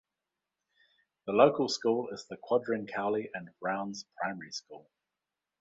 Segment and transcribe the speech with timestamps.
[1.27, 4.89] The local school is the Quadring Cowley and Brown's primary school.